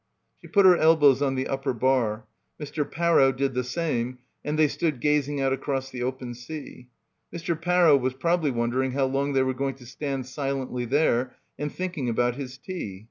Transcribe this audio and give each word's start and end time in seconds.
She 0.41 0.47
put 0.47 0.65
her 0.65 0.75
elbows 0.77 1.21
on 1.21 1.35
the 1.35 1.47
upper 1.47 1.73
bar. 1.73 2.25
Mr. 2.59 2.89
Parrow 2.91 3.31
did 3.31 3.53
the 3.53 3.63
same 3.63 4.17
and 4.43 4.57
they 4.57 4.67
stood 4.67 4.99
gazing 4.99 5.39
out 5.39 5.53
across 5.53 5.91
the 5.91 6.01
open 6.01 6.33
sea— 6.33 6.87
Mr. 7.31 7.55
Parrow 7.61 7.95
was 7.99 8.15
probably 8.15 8.49
wondering 8.49 8.93
how 8.93 9.05
long 9.05 9.33
they 9.33 9.43
were 9.43 9.53
going 9.53 9.75
to 9.75 9.85
stand 9.85 10.25
silently 10.25 10.85
there 10.85 11.35
and 11.59 11.71
thinking 11.71 12.09
about 12.09 12.33
his 12.33 12.57
tea 12.57 12.99